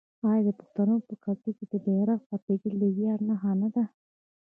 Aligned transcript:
آیا 0.29 0.43
د 0.47 0.49
پښتنو 0.59 0.95
په 1.07 1.13
کلتور 1.23 1.53
کې 1.57 1.65
د 1.71 1.73
بیرغ 1.85 2.19
رپیدل 2.33 2.73
د 2.79 2.83
ویاړ 2.95 3.19
نښه 3.29 3.51
نه 3.61 3.69
ده؟ 3.75 3.83